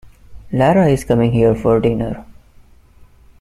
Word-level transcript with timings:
Lara 0.51 0.87
is 0.87 1.03
coming 1.03 1.31
here 1.31 1.53
for 1.53 1.79
dinner. 1.79 2.25